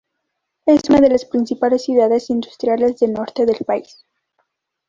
[0.65, 4.03] Es una de las principales ciudades industriales del norte del país.